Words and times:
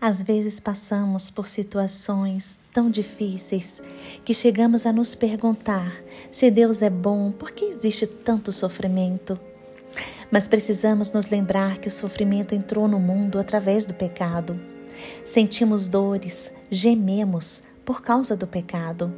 Às 0.00 0.22
vezes 0.22 0.58
passamos 0.58 1.30
por 1.30 1.46
situações 1.46 2.58
tão 2.72 2.90
difíceis 2.90 3.82
que 4.24 4.32
chegamos 4.32 4.86
a 4.86 4.92
nos 4.94 5.14
perguntar 5.14 5.94
se 6.32 6.50
Deus 6.50 6.80
é 6.80 6.88
bom, 6.88 7.30
por 7.30 7.50
que 7.50 7.66
existe 7.66 8.06
tanto 8.06 8.50
sofrimento? 8.50 9.38
Mas 10.30 10.48
precisamos 10.48 11.12
nos 11.12 11.28
lembrar 11.28 11.76
que 11.76 11.88
o 11.88 11.90
sofrimento 11.90 12.54
entrou 12.54 12.88
no 12.88 12.98
mundo 12.98 13.38
através 13.38 13.84
do 13.84 13.92
pecado. 13.92 14.58
Sentimos 15.22 15.86
dores, 15.86 16.54
gememos 16.70 17.64
por 17.84 18.00
causa 18.00 18.34
do 18.34 18.46
pecado. 18.46 19.12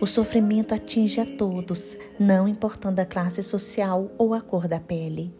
O 0.00 0.06
sofrimento 0.06 0.74
atinge 0.74 1.20
a 1.20 1.26
todos, 1.26 1.98
não 2.20 2.46
importando 2.46 3.00
a 3.00 3.04
classe 3.04 3.42
social 3.42 4.08
ou 4.16 4.32
a 4.32 4.40
cor 4.40 4.68
da 4.68 4.78
pele. 4.78 5.39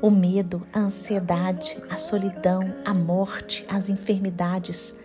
O 0.00 0.10
medo, 0.10 0.66
a 0.72 0.80
ansiedade, 0.80 1.76
a 1.90 1.96
solidão, 1.96 2.74
a 2.84 2.94
morte, 2.94 3.64
as 3.68 3.88
enfermidades, 3.88 4.98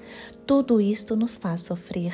tudo 0.46 0.82
isto 0.82 1.16
nos 1.16 1.36
faz 1.36 1.62
sofrer. 1.62 2.14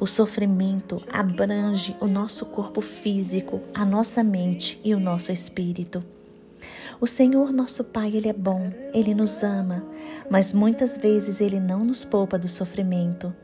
O 0.00 0.06
sofrimento 0.06 1.02
abrange 1.10 1.96
o 2.00 2.06
nosso 2.06 2.46
corpo 2.46 2.80
físico, 2.80 3.60
a 3.72 3.84
nossa 3.84 4.22
mente 4.22 4.78
e 4.84 4.94
o 4.94 5.00
nosso 5.00 5.30
espírito. 5.32 6.02
O 7.00 7.06
Senhor 7.06 7.52
nosso 7.52 7.84
Pai, 7.84 8.14
Ele 8.14 8.28
é 8.28 8.32
bom, 8.32 8.72
Ele 8.92 9.14
nos 9.14 9.42
ama, 9.42 9.82
mas 10.30 10.52
muitas 10.52 10.96
vezes 10.96 11.40
Ele 11.40 11.58
não 11.58 11.84
nos 11.84 12.04
poupa 12.04 12.38
do 12.38 12.48
sofrimento. 12.48 13.34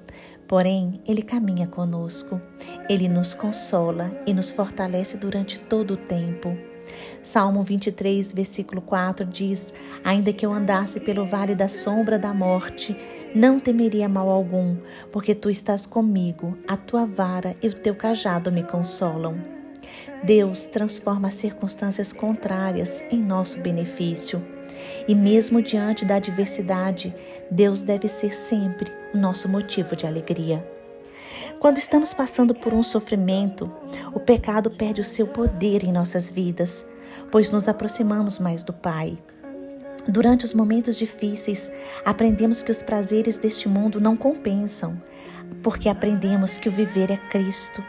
Porém, 0.46 1.00
Ele 1.06 1.22
caminha 1.22 1.66
conosco, 1.66 2.40
Ele 2.88 3.08
nos 3.08 3.34
consola 3.34 4.10
e 4.26 4.32
nos 4.32 4.50
fortalece 4.50 5.16
durante 5.16 5.58
todo 5.60 5.94
o 5.94 5.96
tempo. 5.96 6.56
Salmo 7.22 7.62
23, 7.62 8.32
versículo 8.32 8.80
4 8.80 9.26
diz: 9.26 9.72
Ainda 10.04 10.32
que 10.32 10.44
eu 10.44 10.52
andasse 10.52 11.00
pelo 11.00 11.26
vale 11.26 11.54
da 11.54 11.68
sombra 11.68 12.18
da 12.18 12.32
morte, 12.32 12.96
não 13.34 13.60
temeria 13.60 14.08
mal 14.08 14.28
algum, 14.28 14.76
porque 15.12 15.34
tu 15.34 15.50
estás 15.50 15.86
comigo, 15.86 16.56
a 16.66 16.76
tua 16.76 17.04
vara 17.04 17.54
e 17.62 17.68
o 17.68 17.74
teu 17.74 17.94
cajado 17.94 18.50
me 18.50 18.62
consolam. 18.62 19.38
Deus 20.22 20.66
transforma 20.66 21.28
as 21.28 21.36
circunstâncias 21.36 22.12
contrárias 22.12 23.04
em 23.10 23.18
nosso 23.18 23.60
benefício. 23.60 24.42
E 25.06 25.14
mesmo 25.14 25.62
diante 25.62 26.04
da 26.04 26.16
adversidade, 26.16 27.14
Deus 27.50 27.82
deve 27.82 28.08
ser 28.08 28.34
sempre 28.34 28.90
nosso 29.14 29.48
motivo 29.48 29.96
de 29.96 30.06
alegria. 30.06 30.66
Quando 31.58 31.78
estamos 31.78 32.14
passando 32.14 32.54
por 32.54 32.72
um 32.72 32.82
sofrimento, 32.82 33.70
o 34.12 34.20
pecado 34.20 34.70
perde 34.70 35.00
o 35.00 35.04
seu 35.04 35.26
poder 35.26 35.84
em 35.84 35.92
nossas 35.92 36.30
vidas, 36.30 36.86
pois 37.30 37.50
nos 37.50 37.68
aproximamos 37.68 38.38
mais 38.38 38.62
do 38.62 38.72
Pai. 38.72 39.18
Durante 40.06 40.44
os 40.44 40.54
momentos 40.54 40.96
difíceis, 40.96 41.70
aprendemos 42.04 42.62
que 42.62 42.70
os 42.70 42.82
prazeres 42.82 43.38
deste 43.38 43.68
mundo 43.68 44.00
não 44.00 44.16
compensam, 44.16 45.00
porque 45.62 45.88
aprendemos 45.88 46.56
que 46.56 46.68
o 46.68 46.72
viver 46.72 47.10
é 47.10 47.16
Cristo. 47.16 47.82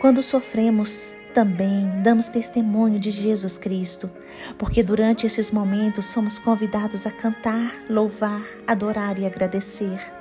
Quando 0.00 0.22
sofremos, 0.22 1.16
também 1.34 1.88
damos 2.02 2.28
testemunho 2.28 2.98
de 2.98 3.10
Jesus 3.10 3.56
Cristo, 3.56 4.10
porque 4.56 4.82
durante 4.82 5.26
esses 5.26 5.50
momentos 5.50 6.06
somos 6.06 6.38
convidados 6.38 7.06
a 7.06 7.10
cantar, 7.10 7.72
louvar, 7.88 8.44
adorar 8.66 9.18
e 9.18 9.26
agradecer. 9.26 10.17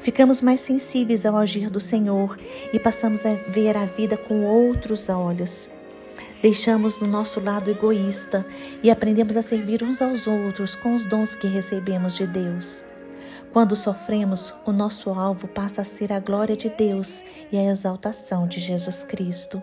Ficamos 0.00 0.40
mais 0.40 0.60
sensíveis 0.60 1.26
ao 1.26 1.36
agir 1.36 1.70
do 1.70 1.80
Senhor 1.80 2.38
e 2.72 2.78
passamos 2.78 3.26
a 3.26 3.34
ver 3.34 3.76
a 3.76 3.84
vida 3.84 4.16
com 4.16 4.44
outros 4.44 5.08
olhos. 5.08 5.70
Deixamos 6.40 6.98
do 6.98 7.06
nosso 7.06 7.40
lado 7.40 7.70
egoísta 7.70 8.46
e 8.82 8.90
aprendemos 8.90 9.36
a 9.36 9.42
servir 9.42 9.82
uns 9.82 10.00
aos 10.00 10.26
outros 10.26 10.76
com 10.76 10.94
os 10.94 11.04
dons 11.04 11.34
que 11.34 11.48
recebemos 11.48 12.16
de 12.16 12.26
Deus. 12.26 12.86
Quando 13.52 13.74
sofremos, 13.74 14.54
o 14.64 14.72
nosso 14.72 15.10
alvo 15.10 15.48
passa 15.48 15.82
a 15.82 15.84
ser 15.84 16.12
a 16.12 16.20
glória 16.20 16.56
de 16.56 16.68
Deus 16.68 17.24
e 17.50 17.58
a 17.58 17.64
exaltação 17.64 18.46
de 18.46 18.60
Jesus 18.60 19.02
Cristo. 19.02 19.60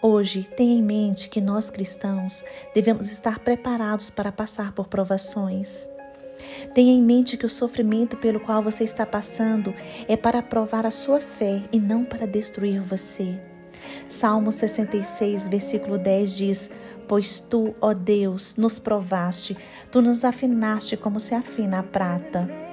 Hoje, 0.00 0.48
tenha 0.56 0.78
em 0.78 0.82
mente 0.82 1.28
que 1.28 1.40
nós 1.40 1.68
cristãos 1.68 2.44
devemos 2.74 3.08
estar 3.08 3.40
preparados 3.40 4.08
para 4.08 4.32
passar 4.32 4.72
por 4.72 4.88
provações. 4.88 5.88
Tenha 6.74 6.92
em 6.92 7.02
mente 7.02 7.36
que 7.36 7.46
o 7.46 7.50
sofrimento 7.50 8.16
pelo 8.16 8.40
qual 8.40 8.62
você 8.62 8.84
está 8.84 9.04
passando 9.04 9.74
é 10.08 10.16
para 10.16 10.42
provar 10.42 10.86
a 10.86 10.90
sua 10.90 11.20
fé 11.20 11.60
e 11.72 11.78
não 11.78 12.04
para 12.04 12.26
destruir 12.26 12.80
você. 12.80 13.38
Salmo 14.08 14.52
66, 14.52 15.48
versículo 15.48 15.98
10 15.98 16.36
diz: 16.36 16.70
Pois 17.08 17.40
tu, 17.40 17.74
ó 17.80 17.92
Deus, 17.92 18.56
nos 18.56 18.78
provaste, 18.78 19.56
tu 19.90 20.00
nos 20.00 20.24
afinaste 20.24 20.96
como 20.96 21.20
se 21.20 21.34
afina 21.34 21.80
a 21.80 21.82
prata. 21.82 22.71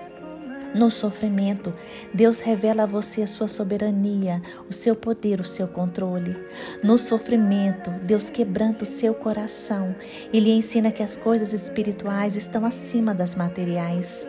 No 0.73 0.91
sofrimento, 0.91 1.73
Deus 2.13 2.39
revela 2.39 2.83
a 2.83 2.85
você 2.85 3.23
a 3.23 3.27
sua 3.27 3.47
soberania, 3.47 4.39
o 4.69 4.73
seu 4.73 4.95
poder, 4.95 5.41
o 5.41 5.45
seu 5.45 5.67
controle. 5.67 6.35
No 6.83 6.97
sofrimento, 6.97 7.89
Deus 8.05 8.29
quebranta 8.29 8.83
o 8.83 8.87
seu 8.87 9.15
coração 9.15 9.95
e 10.31 10.39
lhe 10.39 10.51
ensina 10.51 10.91
que 10.91 11.01
as 11.01 11.15
coisas 11.15 11.53
espirituais 11.53 12.35
estão 12.35 12.65
acima 12.65 13.15
das 13.15 13.33
materiais. 13.33 14.27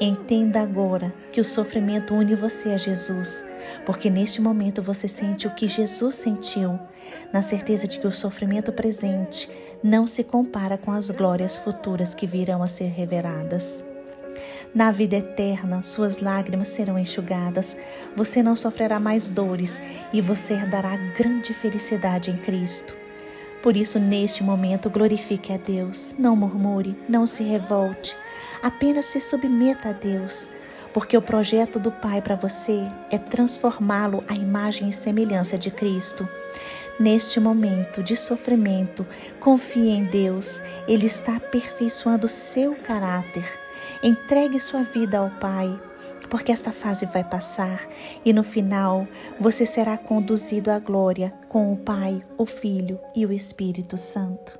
Entenda 0.00 0.60
agora 0.60 1.12
que 1.32 1.40
o 1.40 1.44
sofrimento 1.44 2.14
une 2.14 2.34
você 2.34 2.70
a 2.70 2.78
Jesus, 2.78 3.46
porque 3.86 4.10
neste 4.10 4.40
momento 4.40 4.82
você 4.82 5.06
sente 5.06 5.46
o 5.46 5.54
que 5.54 5.68
Jesus 5.68 6.16
sentiu, 6.16 6.78
na 7.32 7.42
certeza 7.42 7.86
de 7.86 7.98
que 7.98 8.06
o 8.06 8.12
sofrimento 8.12 8.72
presente 8.72 9.48
não 9.82 10.06
se 10.06 10.24
compara 10.24 10.76
com 10.76 10.90
as 10.90 11.10
glórias 11.10 11.56
futuras 11.56 12.14
que 12.14 12.26
virão 12.26 12.62
a 12.62 12.68
ser 12.68 12.88
reveladas. 12.88 13.89
Na 14.72 14.92
vida 14.92 15.16
eterna, 15.16 15.82
suas 15.82 16.20
lágrimas 16.20 16.68
serão 16.68 16.96
enxugadas, 16.96 17.76
você 18.14 18.40
não 18.40 18.54
sofrerá 18.54 19.00
mais 19.00 19.28
dores 19.28 19.82
e 20.12 20.20
você 20.20 20.54
herdará 20.54 20.96
grande 21.18 21.52
felicidade 21.52 22.30
em 22.30 22.36
Cristo. 22.36 22.94
Por 23.64 23.76
isso, 23.76 23.98
neste 23.98 24.44
momento, 24.44 24.88
glorifique 24.88 25.52
a 25.52 25.56
Deus, 25.56 26.14
não 26.16 26.36
murmure, 26.36 26.96
não 27.08 27.26
se 27.26 27.42
revolte, 27.42 28.16
apenas 28.62 29.06
se 29.06 29.20
submeta 29.20 29.88
a 29.88 29.92
Deus, 29.92 30.50
porque 30.94 31.16
o 31.16 31.22
projeto 31.22 31.80
do 31.80 31.90
Pai 31.90 32.22
para 32.22 32.36
você 32.36 32.86
é 33.10 33.18
transformá-lo 33.18 34.22
à 34.28 34.34
imagem 34.34 34.88
e 34.88 34.92
semelhança 34.92 35.58
de 35.58 35.72
Cristo. 35.72 36.28
Neste 36.98 37.40
momento 37.40 38.04
de 38.04 38.16
sofrimento, 38.16 39.04
confie 39.40 39.90
em 39.90 40.04
Deus, 40.04 40.62
Ele 40.86 41.06
está 41.06 41.36
aperfeiçoando 41.36 42.28
seu 42.28 42.74
caráter. 42.76 43.44
Entregue 44.02 44.60
sua 44.60 44.82
vida 44.82 45.18
ao 45.18 45.30
Pai, 45.30 45.78
porque 46.28 46.52
esta 46.52 46.72
fase 46.72 47.06
vai 47.06 47.24
passar 47.24 47.86
e 48.24 48.32
no 48.32 48.42
final 48.42 49.06
você 49.38 49.66
será 49.66 49.98
conduzido 49.98 50.70
à 50.70 50.78
glória 50.78 51.34
com 51.48 51.72
o 51.72 51.76
Pai, 51.76 52.22
o 52.38 52.46
Filho 52.46 52.98
e 53.14 53.26
o 53.26 53.32
Espírito 53.32 53.98
Santo. 53.98 54.59